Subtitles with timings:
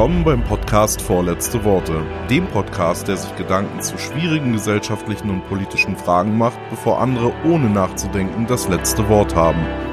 [0.00, 5.94] willkommen beim Podcast Vorletzte Worte, dem Podcast, der sich Gedanken zu schwierigen gesellschaftlichen und politischen
[5.94, 9.89] Fragen macht, bevor andere ohne nachzudenken das letzte Wort haben.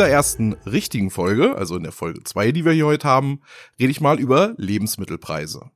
[0.00, 3.42] Dieser ersten richtigen Folge, also in der Folge zwei, die wir hier heute haben,
[3.78, 5.70] rede ich mal über Lebensmittelpreise.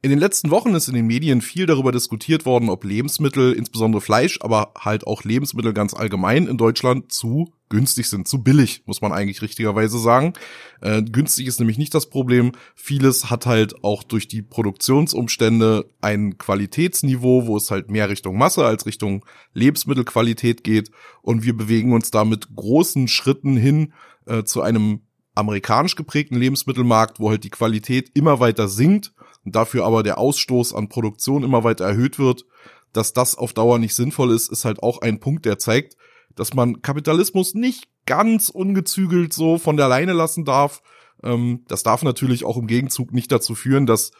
[0.00, 4.00] In den letzten Wochen ist in den Medien viel darüber diskutiert worden, ob Lebensmittel, insbesondere
[4.00, 9.00] Fleisch, aber halt auch Lebensmittel ganz allgemein in Deutschland zu günstig sind, zu billig, muss
[9.00, 10.34] man eigentlich richtigerweise sagen.
[10.80, 12.52] Äh, günstig ist nämlich nicht das Problem.
[12.74, 18.64] Vieles hat halt auch durch die Produktionsumstände ein Qualitätsniveau, wo es halt mehr Richtung Masse
[18.64, 20.90] als Richtung Lebensmittelqualität geht.
[21.22, 23.92] Und wir bewegen uns da mit großen Schritten hin
[24.26, 25.00] äh, zu einem
[25.34, 29.12] amerikanisch geprägten Lebensmittelmarkt, wo halt die Qualität immer weiter sinkt
[29.44, 32.46] und dafür aber der Ausstoß an Produktion immer weiter erhöht wird.
[32.92, 35.96] Dass das auf Dauer nicht sinnvoll ist, ist halt auch ein Punkt, der zeigt,
[36.36, 40.82] dass man Kapitalismus nicht ganz ungezügelt so von der Leine lassen darf.
[41.22, 44.12] Ähm, das darf natürlich auch im Gegenzug nicht dazu führen, dass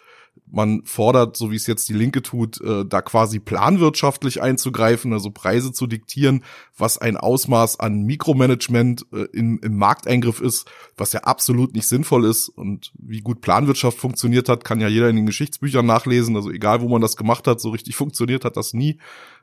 [0.51, 5.31] man fordert, so wie es jetzt die Linke tut, äh, da quasi planwirtschaftlich einzugreifen, also
[5.31, 6.45] Preise zu diktieren,
[6.77, 12.25] was ein Ausmaß an Mikromanagement äh, in, im Markteingriff ist, was ja absolut nicht sinnvoll
[12.25, 12.49] ist.
[12.49, 16.37] Und wie gut Planwirtschaft funktioniert hat, kann ja jeder in den Geschichtsbüchern nachlesen.
[16.37, 18.99] Also egal, wo man das gemacht hat, so richtig funktioniert hat das nie.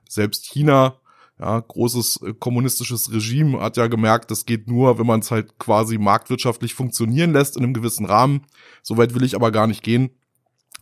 [0.07, 0.99] Selbst China
[1.39, 5.57] ja, großes äh, kommunistisches Regime hat ja gemerkt, das geht nur, wenn man es halt
[5.57, 8.45] quasi marktwirtschaftlich funktionieren lässt in einem gewissen Rahmen.
[8.81, 10.11] Soweit will ich aber gar nicht gehen.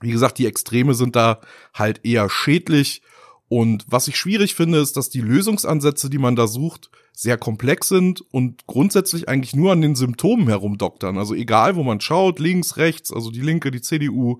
[0.01, 1.41] Wie gesagt, die Extreme sind da
[1.73, 3.01] halt eher schädlich.
[3.47, 7.89] Und was ich schwierig finde, ist, dass die Lösungsansätze, die man da sucht, sehr komplex
[7.89, 11.17] sind und grundsätzlich eigentlich nur an den Symptomen herumdoktern.
[11.17, 14.39] Also egal, wo man schaut, links, rechts, also die Linke, die CDU,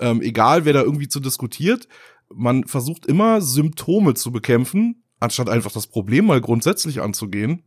[0.00, 1.88] ähm, egal, wer da irgendwie zu diskutiert,
[2.34, 7.64] man versucht immer Symptome zu bekämpfen, anstatt einfach das Problem mal grundsätzlich anzugehen.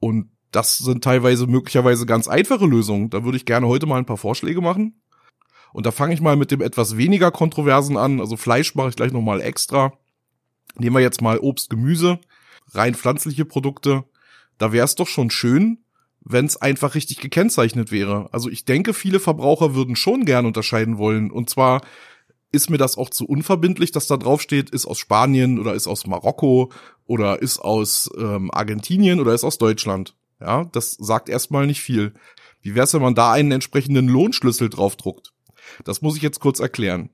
[0.00, 3.10] Und das sind teilweise möglicherweise ganz einfache Lösungen.
[3.10, 5.00] Da würde ich gerne heute mal ein paar Vorschläge machen.
[5.72, 8.20] Und da fange ich mal mit dem etwas weniger kontroversen an.
[8.20, 9.92] Also Fleisch mache ich gleich nochmal extra.
[10.78, 12.20] Nehmen wir jetzt mal Obst, Gemüse,
[12.72, 14.04] rein pflanzliche Produkte.
[14.58, 15.78] Da wäre es doch schon schön,
[16.20, 18.28] wenn es einfach richtig gekennzeichnet wäre.
[18.32, 21.30] Also ich denke, viele Verbraucher würden schon gern unterscheiden wollen.
[21.30, 21.82] Und zwar
[22.52, 25.88] ist mir das auch zu unverbindlich, dass da drauf steht, ist aus Spanien oder ist
[25.88, 26.70] aus Marokko
[27.06, 30.14] oder ist aus ähm, Argentinien oder ist aus Deutschland.
[30.40, 32.14] Ja, das sagt erstmal nicht viel.
[32.60, 35.32] Wie wär's, wenn man da einen entsprechenden Lohnschlüssel draufdruckt?
[35.84, 37.10] Das muss ich jetzt kurz erklären.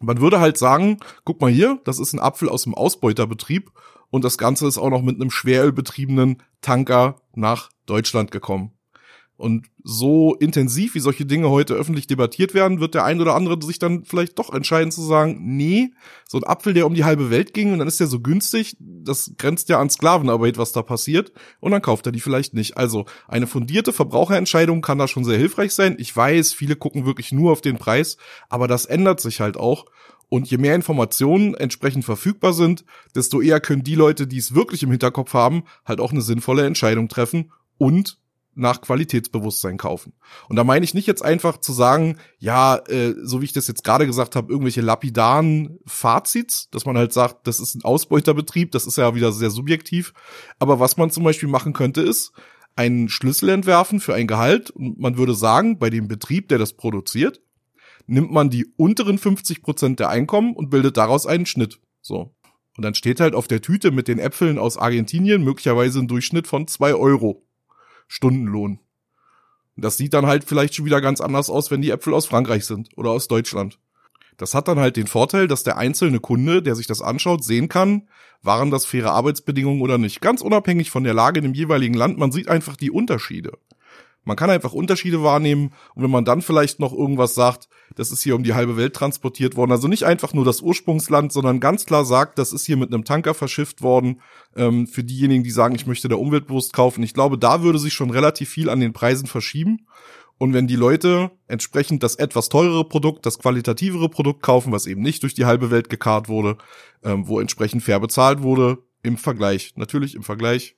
[0.00, 3.70] Man würde halt sagen, guck mal hier, das ist ein Apfel aus dem Ausbeuterbetrieb
[4.10, 8.72] und das Ganze ist auch noch mit einem schwerölbetriebenen Tanker nach Deutschland gekommen.
[9.36, 13.58] Und so intensiv, wie solche Dinge heute öffentlich debattiert werden, wird der ein oder andere
[13.64, 15.92] sich dann vielleicht doch entscheiden zu sagen, nee,
[16.28, 18.76] so ein Apfel, der um die halbe Welt ging und dann ist der so günstig,
[19.10, 22.76] das grenzt ja an Sklavenarbeit, was da passiert, und dann kauft er die vielleicht nicht.
[22.76, 25.96] Also eine fundierte Verbraucherentscheidung kann da schon sehr hilfreich sein.
[25.98, 28.16] Ich weiß, viele gucken wirklich nur auf den Preis,
[28.48, 29.86] aber das ändert sich halt auch.
[30.28, 32.84] Und je mehr Informationen entsprechend verfügbar sind,
[33.16, 36.64] desto eher können die Leute, die es wirklich im Hinterkopf haben, halt auch eine sinnvolle
[36.64, 38.19] Entscheidung treffen und
[38.54, 40.12] nach Qualitätsbewusstsein kaufen.
[40.48, 43.68] Und da meine ich nicht jetzt einfach zu sagen, ja, äh, so wie ich das
[43.68, 48.72] jetzt gerade gesagt habe, irgendwelche lapidaren Fazits, dass man halt sagt, das ist ein Ausbeuterbetrieb,
[48.72, 50.12] das ist ja wieder sehr subjektiv.
[50.58, 52.32] Aber was man zum Beispiel machen könnte, ist
[52.76, 54.70] einen Schlüssel entwerfen für ein Gehalt.
[54.70, 57.40] Und man würde sagen, bei dem Betrieb, der das produziert,
[58.06, 61.80] nimmt man die unteren 50 Prozent der Einkommen und bildet daraus einen Schnitt.
[62.00, 62.34] So.
[62.76, 66.46] Und dann steht halt auf der Tüte mit den Äpfeln aus Argentinien möglicherweise ein Durchschnitt
[66.46, 67.44] von zwei Euro.
[68.10, 68.80] Stundenlohn.
[69.76, 72.66] Das sieht dann halt vielleicht schon wieder ganz anders aus, wenn die Äpfel aus Frankreich
[72.66, 73.78] sind oder aus Deutschland.
[74.36, 77.68] Das hat dann halt den Vorteil, dass der einzelne Kunde, der sich das anschaut, sehen
[77.68, 78.08] kann,
[78.42, 80.20] waren das faire Arbeitsbedingungen oder nicht.
[80.20, 83.52] Ganz unabhängig von der Lage in dem jeweiligen Land, man sieht einfach die Unterschiede.
[84.24, 88.22] Man kann einfach Unterschiede wahrnehmen und wenn man dann vielleicht noch irgendwas sagt, das ist
[88.22, 91.86] hier um die halbe Welt transportiert worden, also nicht einfach nur das Ursprungsland, sondern ganz
[91.86, 94.20] klar sagt, das ist hier mit einem Tanker verschifft worden,
[94.56, 97.02] ähm, für diejenigen, die sagen, ich möchte der umweltbewusst kaufen.
[97.02, 99.86] Ich glaube, da würde sich schon relativ viel an den Preisen verschieben.
[100.38, 105.02] Und wenn die Leute entsprechend das etwas teurere Produkt, das qualitativere Produkt kaufen, was eben
[105.02, 106.56] nicht durch die halbe Welt gekarrt wurde,
[107.04, 110.76] ähm, wo entsprechend fair bezahlt wurde, im Vergleich, natürlich im Vergleich,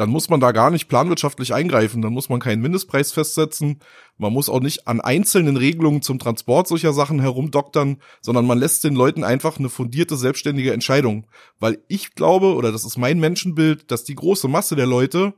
[0.00, 3.80] dann muss man da gar nicht planwirtschaftlich eingreifen, dann muss man keinen Mindestpreis festsetzen,
[4.16, 8.82] man muss auch nicht an einzelnen Regelungen zum Transport solcher Sachen herumdoktern, sondern man lässt
[8.82, 11.26] den Leuten einfach eine fundierte, selbstständige Entscheidung.
[11.58, 15.34] Weil ich glaube, oder das ist mein Menschenbild, dass die große Masse der Leute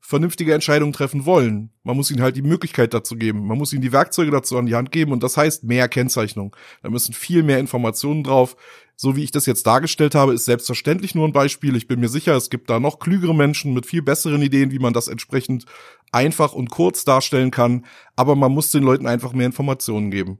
[0.00, 1.72] vernünftige Entscheidungen treffen wollen.
[1.82, 3.46] Man muss ihnen halt die Möglichkeit dazu geben.
[3.46, 6.56] Man muss ihnen die Werkzeuge dazu an die Hand geben und das heißt mehr Kennzeichnung.
[6.82, 8.56] Da müssen viel mehr Informationen drauf
[8.96, 11.76] so wie ich das jetzt dargestellt habe, ist selbstverständlich nur ein Beispiel.
[11.76, 14.78] Ich bin mir sicher, es gibt da noch klügere Menschen mit viel besseren Ideen, wie
[14.78, 15.66] man das entsprechend
[16.12, 17.84] einfach und kurz darstellen kann.
[18.16, 20.38] Aber man muss den Leuten einfach mehr Informationen geben.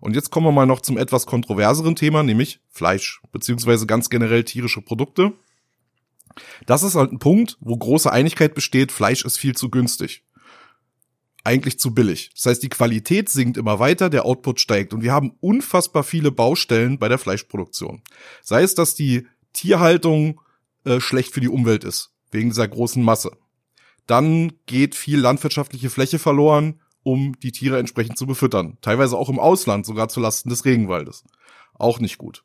[0.00, 4.42] Und jetzt kommen wir mal noch zum etwas kontroverseren Thema, nämlich Fleisch, beziehungsweise ganz generell
[4.42, 5.34] tierische Produkte.
[6.66, 10.24] Das ist halt ein Punkt, wo große Einigkeit besteht, Fleisch ist viel zu günstig
[11.44, 12.30] eigentlich zu billig.
[12.34, 16.30] Das heißt, die Qualität sinkt immer weiter, der Output steigt und wir haben unfassbar viele
[16.30, 18.02] Baustellen bei der Fleischproduktion.
[18.42, 20.40] Sei es, dass die Tierhaltung
[20.84, 23.32] äh, schlecht für die Umwelt ist, wegen dieser großen Masse.
[24.06, 28.78] Dann geht viel landwirtschaftliche Fläche verloren, um die Tiere entsprechend zu befüttern.
[28.80, 31.24] Teilweise auch im Ausland, sogar zu Lasten des Regenwaldes.
[31.74, 32.44] Auch nicht gut.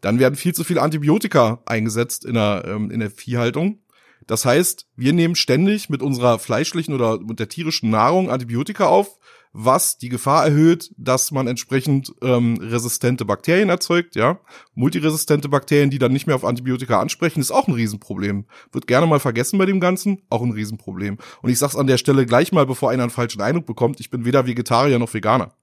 [0.00, 3.78] Dann werden viel zu viele Antibiotika eingesetzt in der, ähm, in der Viehhaltung
[4.26, 9.18] das heißt, wir nehmen ständig mit unserer fleischlichen oder mit der tierischen Nahrung Antibiotika auf,
[9.52, 14.40] was die Gefahr erhöht, dass man entsprechend ähm, resistente Bakterien erzeugt, ja.
[14.74, 18.46] Multiresistente Bakterien, die dann nicht mehr auf Antibiotika ansprechen, ist auch ein Riesenproblem.
[18.72, 21.18] Wird gerne mal vergessen bei dem Ganzen, auch ein Riesenproblem.
[21.40, 24.10] Und ich sag's an der Stelle gleich mal, bevor einer einen falschen Eindruck bekommt, ich
[24.10, 25.54] bin weder Vegetarier noch Veganer.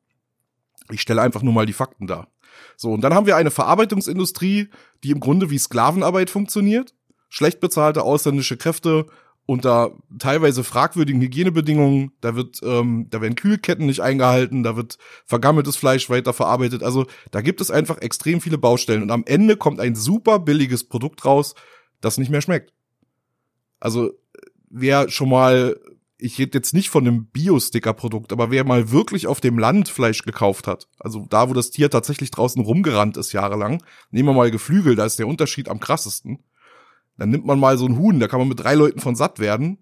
[0.90, 2.30] Ich stelle einfach nur mal die Fakten dar.
[2.78, 4.70] So, und dann haben wir eine Verarbeitungsindustrie,
[5.04, 6.94] die im Grunde wie Sklavenarbeit funktioniert
[7.32, 9.08] schlecht bezahlte ausländische Kräfte
[9.46, 12.12] unter teilweise fragwürdigen Hygienebedingungen.
[12.22, 16.84] Da wird, ähm, da werden Kühlketten nicht eingehalten, da wird vergammeltes Fleisch weiterverarbeitet.
[16.84, 20.84] Also da gibt es einfach extrem viele Baustellen und am Ende kommt ein super billiges
[20.84, 21.56] Produkt raus,
[22.02, 22.74] das nicht mehr schmeckt.
[23.80, 24.12] Also
[24.70, 25.80] wer schon mal,
[26.18, 30.24] ich rede jetzt nicht von einem Bio-Sticker-Produkt, aber wer mal wirklich auf dem Land Fleisch
[30.24, 33.82] gekauft hat, also da, wo das Tier tatsächlich draußen rumgerannt ist jahrelang,
[34.12, 36.44] nehmen wir mal Geflügel, da ist der Unterschied am krassesten
[37.22, 39.38] dann nimmt man mal so ein Huhn, da kann man mit drei Leuten von satt
[39.38, 39.78] werden.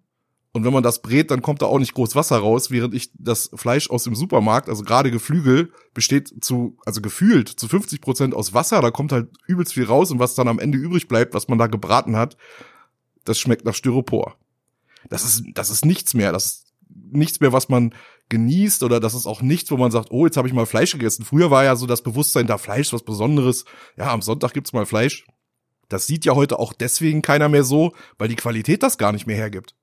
[0.51, 3.11] Und wenn man das brät, dann kommt da auch nicht groß Wasser raus, während ich
[3.13, 8.33] das Fleisch aus dem Supermarkt, also gerade Geflügel, besteht zu, also gefühlt zu 50 Prozent
[8.35, 11.33] aus Wasser, da kommt halt übelst viel raus und was dann am Ende übrig bleibt,
[11.33, 12.35] was man da gebraten hat,
[13.23, 14.35] das schmeckt nach Styropor.
[15.07, 17.95] Das ist, das ist nichts mehr, das ist nichts mehr, was man
[18.27, 20.91] genießt oder das ist auch nichts, wo man sagt, oh, jetzt habe ich mal Fleisch
[20.91, 21.23] gegessen.
[21.23, 23.63] Früher war ja so das Bewusstsein, da Fleisch was Besonderes.
[23.95, 25.25] Ja, am Sonntag gibt's mal Fleisch.
[25.89, 29.27] Das sieht ja heute auch deswegen keiner mehr so, weil die Qualität das gar nicht
[29.27, 29.75] mehr hergibt.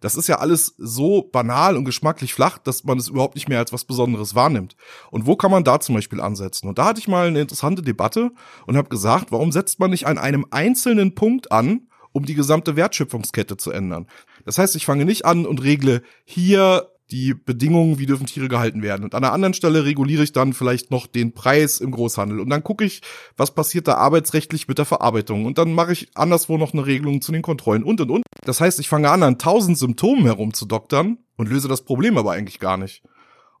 [0.00, 3.60] Das ist ja alles so banal und geschmacklich flach, dass man es überhaupt nicht mehr
[3.60, 4.76] als was Besonderes wahrnimmt.
[5.12, 6.68] Und wo kann man da zum Beispiel ansetzen?
[6.68, 8.32] Und da hatte ich mal eine interessante Debatte
[8.66, 12.74] und habe gesagt, warum setzt man nicht an einem einzelnen Punkt an, um die gesamte
[12.74, 14.08] Wertschöpfungskette zu ändern?
[14.44, 18.82] Das heißt, ich fange nicht an und regle hier die Bedingungen, wie dürfen Tiere gehalten
[18.82, 19.04] werden.
[19.04, 22.40] Und an einer anderen Stelle reguliere ich dann vielleicht noch den Preis im Großhandel.
[22.40, 23.02] Und dann gucke ich,
[23.36, 25.44] was passiert da arbeitsrechtlich mit der Verarbeitung.
[25.44, 28.22] Und dann mache ich anderswo noch eine Regelung zu den Kontrollen und und und.
[28.44, 32.58] Das heißt, ich fange an, an tausend Symptomen herumzudoktern und löse das Problem aber eigentlich
[32.58, 33.02] gar nicht.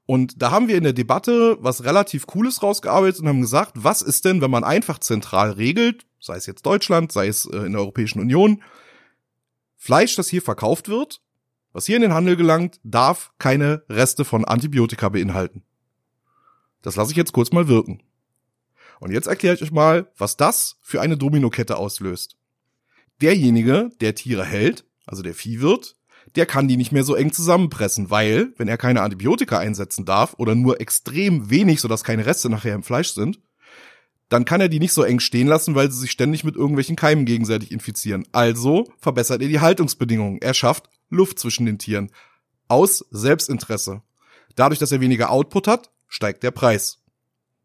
[0.06, 4.02] Und da haben wir in der Debatte was relativ Cooles rausgearbeitet und haben gesagt, was
[4.02, 7.72] ist denn, wenn man einfach zentral regelt, sei es jetzt Deutschland, sei es äh, in
[7.72, 8.62] der Europäischen Union,
[9.76, 11.21] Fleisch, das hier verkauft wird,
[11.72, 15.62] was hier in den Handel gelangt, darf keine Reste von Antibiotika beinhalten.
[16.82, 18.02] Das lasse ich jetzt kurz mal wirken.
[19.00, 22.36] Und jetzt erkläre ich euch mal, was das für eine Dominokette auslöst.
[23.20, 25.96] Derjenige, der Tiere hält, also der Viehwirt,
[26.36, 30.34] der kann die nicht mehr so eng zusammenpressen, weil, wenn er keine Antibiotika einsetzen darf
[30.38, 33.40] oder nur extrem wenig, sodass keine Reste nachher im Fleisch sind,
[34.28, 36.96] dann kann er die nicht so eng stehen lassen, weil sie sich ständig mit irgendwelchen
[36.96, 38.26] Keimen gegenseitig infizieren.
[38.32, 40.40] Also verbessert er die Haltungsbedingungen.
[40.40, 42.10] Er schafft Luft zwischen den Tieren.
[42.68, 44.02] Aus Selbstinteresse.
[44.56, 47.02] Dadurch, dass er weniger Output hat, steigt der Preis.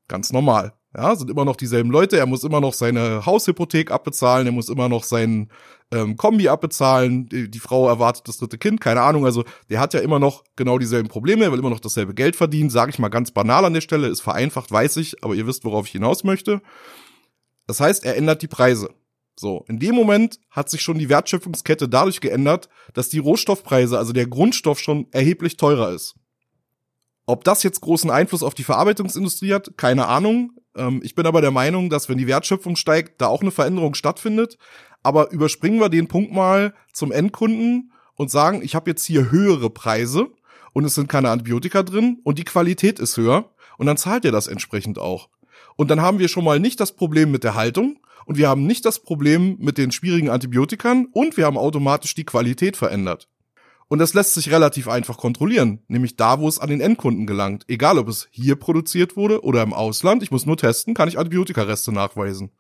[0.08, 0.74] Ganz normal.
[0.96, 2.18] Ja, sind immer noch dieselben Leute.
[2.18, 4.48] Er muss immer noch seine Haushypothek abbezahlen.
[4.48, 5.52] Er muss immer noch seinen
[5.92, 7.28] ähm, Kombi abbezahlen.
[7.30, 8.82] Die, die, Frau erwartet das dritte Kind.
[8.82, 9.26] Keine Ahnung.
[9.26, 11.44] Also der hat ja immer noch genau dieselben Probleme.
[11.44, 12.70] Er will immer noch dasselbe Geld verdienen.
[12.70, 14.08] Sage ich mal ganz banal an der Stelle.
[14.08, 15.24] Ist vereinfacht, weiß ich.
[15.24, 16.62] Aber ihr wisst, worauf ich hinaus möchte.
[17.68, 18.90] Das heißt, er ändert die Preise.
[19.40, 24.12] So, in dem Moment hat sich schon die Wertschöpfungskette dadurch geändert, dass die Rohstoffpreise, also
[24.12, 26.16] der Grundstoff schon erheblich teurer ist.
[27.28, 30.54] Ob das jetzt großen Einfluss auf die Verarbeitungsindustrie hat, keine Ahnung.
[30.76, 33.94] Ähm, ich bin aber der Meinung, dass wenn die Wertschöpfung steigt, da auch eine Veränderung
[33.94, 34.58] stattfindet.
[35.04, 39.70] Aber überspringen wir den Punkt mal zum Endkunden und sagen, ich habe jetzt hier höhere
[39.70, 40.30] Preise
[40.74, 44.32] und es sind keine Antibiotika drin und die Qualität ist höher und dann zahlt er
[44.32, 45.30] das entsprechend auch.
[45.76, 48.68] Und dann haben wir schon mal nicht das Problem mit der Haltung, und wir haben
[48.68, 53.30] nicht das Problem mit den schwierigen Antibiotikern und wir haben automatisch die Qualität verändert.
[53.88, 57.64] Und das lässt sich relativ einfach kontrollieren, nämlich da, wo es an den Endkunden gelangt.
[57.70, 61.18] Egal, ob es hier produziert wurde oder im Ausland, ich muss nur testen, kann ich
[61.18, 62.52] Antibiotikareste nachweisen.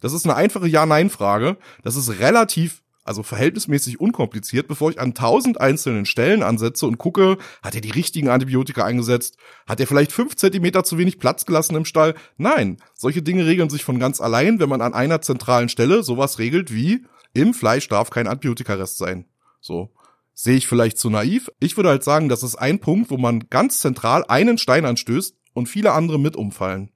[0.00, 1.56] Das ist eine einfache Ja-Nein-Frage.
[1.82, 7.38] Das ist relativ also verhältnismäßig unkompliziert, bevor ich an tausend einzelnen Stellen ansetze und gucke,
[7.62, 9.36] hat er die richtigen Antibiotika eingesetzt?
[9.66, 12.14] Hat er vielleicht fünf Zentimeter zu wenig Platz gelassen im Stall?
[12.36, 16.38] Nein, solche Dinge regeln sich von ganz allein, wenn man an einer zentralen Stelle sowas
[16.38, 19.26] regelt wie, im Fleisch darf kein Antibiotikarest sein.
[19.60, 19.90] So.
[20.38, 21.50] Sehe ich vielleicht zu naiv?
[21.60, 25.34] Ich würde halt sagen, das ist ein Punkt, wo man ganz zentral einen Stein anstößt
[25.54, 26.90] und viele andere mit umfallen.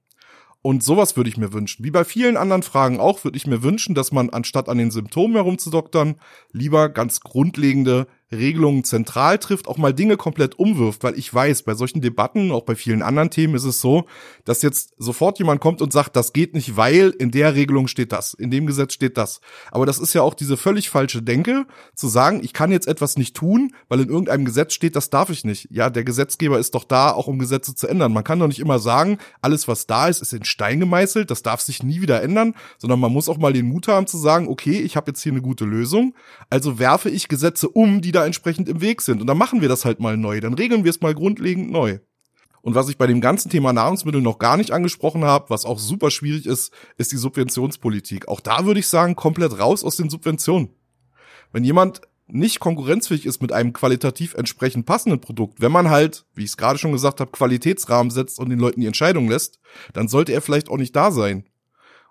[0.61, 1.83] Und sowas würde ich mir wünschen.
[1.83, 4.91] Wie bei vielen anderen Fragen auch, würde ich mir wünschen, dass man anstatt an den
[4.91, 6.15] Symptomen herumzudoktern,
[6.51, 11.73] lieber ganz grundlegende Regelungen zentral trifft, auch mal Dinge komplett umwirft, weil ich weiß, bei
[11.73, 14.05] solchen Debatten, auch bei vielen anderen Themen ist es so,
[14.45, 18.11] dass jetzt sofort jemand kommt und sagt, das geht nicht, weil in der Regelung steht
[18.11, 19.41] das, in dem Gesetz steht das.
[19.71, 23.17] Aber das ist ja auch diese völlig falsche Denke, zu sagen, ich kann jetzt etwas
[23.17, 25.67] nicht tun, weil in irgendeinem Gesetz steht, das darf ich nicht.
[25.69, 28.13] Ja, der Gesetzgeber ist doch da, auch um Gesetze zu ändern.
[28.13, 31.43] Man kann doch nicht immer sagen, alles was da ist, ist in Stein gemeißelt, das
[31.43, 34.47] darf sich nie wieder ändern, sondern man muss auch mal den Mut haben zu sagen,
[34.47, 36.13] okay, ich habe jetzt hier eine gute Lösung,
[36.49, 39.21] also werfe ich Gesetze um, die da entsprechend im Weg sind.
[39.21, 40.39] Und dann machen wir das halt mal neu.
[40.39, 41.99] Dann regeln wir es mal grundlegend neu.
[42.61, 45.79] Und was ich bei dem ganzen Thema Nahrungsmittel noch gar nicht angesprochen habe, was auch
[45.79, 48.27] super schwierig ist, ist die Subventionspolitik.
[48.27, 50.69] Auch da würde ich sagen, komplett raus aus den Subventionen.
[51.51, 56.43] Wenn jemand nicht konkurrenzfähig ist mit einem qualitativ entsprechend passenden Produkt, wenn man halt, wie
[56.43, 59.59] ich es gerade schon gesagt habe, Qualitätsrahmen setzt und den Leuten die Entscheidung lässt,
[59.93, 61.45] dann sollte er vielleicht auch nicht da sein.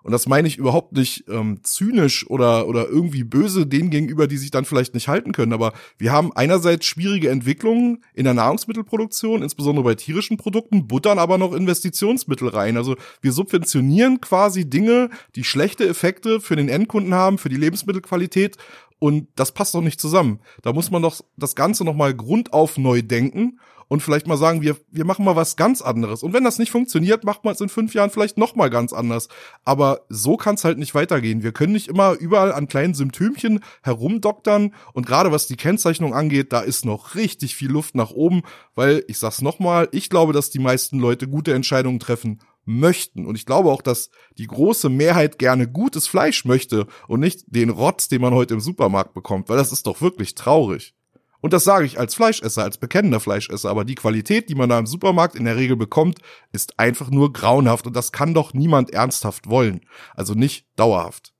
[0.03, 4.37] Und das meine ich überhaupt nicht ähm, zynisch oder, oder irgendwie böse denen gegenüber, die
[4.37, 5.53] sich dann vielleicht nicht halten können.
[5.53, 11.37] Aber wir haben einerseits schwierige Entwicklungen in der Nahrungsmittelproduktion, insbesondere bei tierischen Produkten, buttern aber
[11.37, 12.77] noch Investitionsmittel rein.
[12.77, 18.57] Also wir subventionieren quasi Dinge, die schlechte Effekte für den Endkunden haben, für die Lebensmittelqualität.
[19.01, 20.41] Und das passt doch nicht zusammen.
[20.61, 24.77] Da muss man doch das Ganze nochmal grundauf neu denken und vielleicht mal sagen, wir,
[24.91, 26.21] wir machen mal was ganz anderes.
[26.21, 28.93] Und wenn das nicht funktioniert, macht man es in fünf Jahren vielleicht noch mal ganz
[28.93, 29.27] anders.
[29.65, 31.41] Aber so kann es halt nicht weitergehen.
[31.41, 34.75] Wir können nicht immer überall an kleinen Symptömchen herumdoktern.
[34.93, 38.43] Und gerade was die Kennzeichnung angeht, da ist noch richtig viel Luft nach oben,
[38.75, 42.39] weil ich sag's noch mal, ich glaube, dass die meisten Leute gute Entscheidungen treffen
[42.79, 43.25] möchten.
[43.25, 47.69] Und ich glaube auch, dass die große Mehrheit gerne gutes Fleisch möchte und nicht den
[47.69, 50.95] Rotz, den man heute im Supermarkt bekommt, weil das ist doch wirklich traurig.
[51.41, 53.69] Und das sage ich als Fleischesser, als bekennender Fleischesser.
[53.69, 56.19] Aber die Qualität, die man da im Supermarkt in der Regel bekommt,
[56.51, 57.87] ist einfach nur grauenhaft.
[57.87, 59.81] Und das kann doch niemand ernsthaft wollen.
[60.15, 61.33] Also nicht dauerhaft.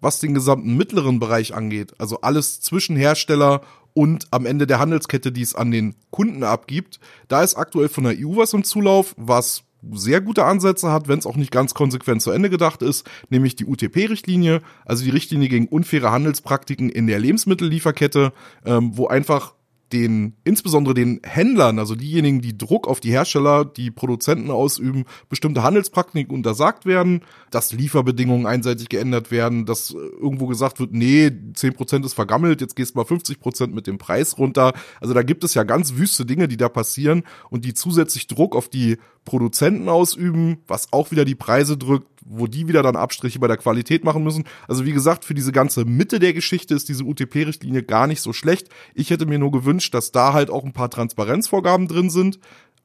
[0.00, 5.32] Was den gesamten mittleren Bereich angeht, also alles zwischen Hersteller und am Ende der Handelskette,
[5.32, 9.14] die es an den Kunden abgibt, da ist aktuell von der EU was im Zulauf,
[9.16, 13.08] was sehr gute Ansätze hat, wenn es auch nicht ganz konsequent zu Ende gedacht ist,
[13.28, 18.32] nämlich die UTP-Richtlinie, also die Richtlinie gegen unfaire Handelspraktiken in der Lebensmittellieferkette,
[18.64, 19.55] ähm, wo einfach
[19.92, 25.62] den, insbesondere den Händlern, also diejenigen, die Druck auf die Hersteller, die Produzenten ausüben, bestimmte
[25.62, 31.72] Handelspraktiken untersagt werden, dass Lieferbedingungen einseitig geändert werden, dass äh, irgendwo gesagt wird, nee, zehn
[31.72, 34.72] Prozent ist vergammelt, jetzt gehst mal 50% mit dem Preis runter.
[35.00, 38.56] Also da gibt es ja ganz wüste Dinge, die da passieren und die zusätzlich Druck
[38.56, 43.38] auf die Produzenten ausüben, was auch wieder die Preise drückt, wo die wieder dann Abstriche
[43.38, 44.44] bei der Qualität machen müssen.
[44.68, 48.32] Also wie gesagt, für diese ganze Mitte der Geschichte ist diese UTP-Richtlinie gar nicht so
[48.32, 48.68] schlecht.
[48.94, 52.38] Ich hätte mir nur gewünscht, dass da halt auch ein paar Transparenzvorgaben drin sind.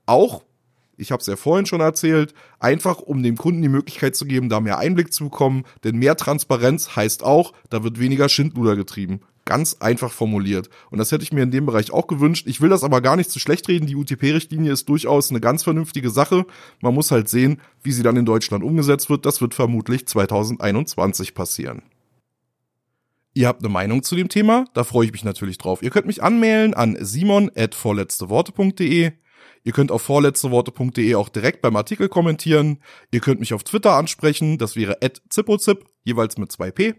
[0.06, 0.44] Auch,
[0.98, 4.50] ich habe es ja vorhin schon erzählt, einfach um dem Kunden die Möglichkeit zu geben,
[4.50, 5.64] da mehr Einblick zu bekommen.
[5.84, 9.22] Denn mehr Transparenz heißt auch, da wird weniger Schindluder getrieben.
[9.52, 10.70] Ganz einfach formuliert.
[10.92, 12.48] Und das hätte ich mir in dem Bereich auch gewünscht.
[12.48, 13.86] Ich will das aber gar nicht zu schlecht reden.
[13.86, 16.46] Die UTP-Richtlinie ist durchaus eine ganz vernünftige Sache.
[16.80, 19.26] Man muss halt sehen, wie sie dann in Deutschland umgesetzt wird.
[19.26, 21.82] Das wird vermutlich 2021 passieren.
[23.34, 24.64] Ihr habt eine Meinung zu dem Thema?
[24.74, 25.84] Da freue ich mich natürlich drauf.
[25.84, 29.12] Ihr könnt mich anmailen an simon.vorletzteworte.de.
[29.66, 32.78] Ihr könnt auf vorletzteworte.de auch direkt beim Artikel kommentieren.
[33.12, 34.58] Ihr könnt mich auf Twitter ansprechen.
[34.58, 36.96] Das wäre @zippozip, jeweils mit 2p.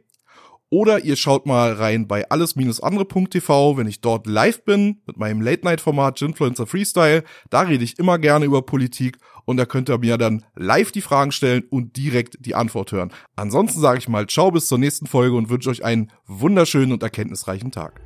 [0.72, 6.16] Oder ihr schaut mal rein bei alles-andere.tv, wenn ich dort live bin mit meinem Late-Night-Format
[6.16, 7.24] Ginfluencer Freestyle.
[7.50, 11.02] Da rede ich immer gerne über Politik und da könnt ihr mir dann live die
[11.02, 13.12] Fragen stellen und direkt die Antwort hören.
[13.36, 17.02] Ansonsten sage ich mal ciao bis zur nächsten Folge und wünsche euch einen wunderschönen und
[17.02, 18.00] erkenntnisreichen Tag.